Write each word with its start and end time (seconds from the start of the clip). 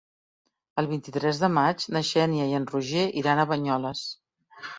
El 0.81 0.87
vint-i-tres 0.93 1.41
de 1.41 1.49
maig 1.57 1.85
na 1.97 2.01
Xènia 2.13 2.49
i 2.53 2.57
en 2.61 2.67
Roger 2.73 3.05
iran 3.23 3.43
a 3.45 3.47
Banyoles. 3.53 4.05